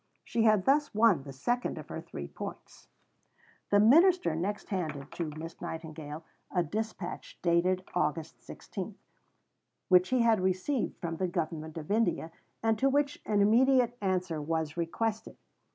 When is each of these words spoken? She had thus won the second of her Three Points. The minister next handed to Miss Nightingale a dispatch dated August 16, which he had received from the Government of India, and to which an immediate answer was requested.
She 0.23 0.45
had 0.45 0.65
thus 0.65 0.95
won 0.95 1.21
the 1.21 1.31
second 1.31 1.77
of 1.77 1.89
her 1.89 2.01
Three 2.01 2.27
Points. 2.27 2.87
The 3.69 3.79
minister 3.79 4.35
next 4.35 4.69
handed 4.69 5.11
to 5.11 5.25
Miss 5.37 5.61
Nightingale 5.61 6.23
a 6.49 6.63
dispatch 6.63 7.37
dated 7.43 7.83
August 7.93 8.41
16, 8.41 8.97
which 9.89 10.09
he 10.09 10.23
had 10.23 10.39
received 10.39 10.97
from 10.97 11.17
the 11.17 11.27
Government 11.27 11.77
of 11.77 11.91
India, 11.91 12.31
and 12.63 12.79
to 12.79 12.89
which 12.89 13.21
an 13.27 13.43
immediate 13.43 13.95
answer 14.01 14.41
was 14.41 14.75
requested. 14.75 15.37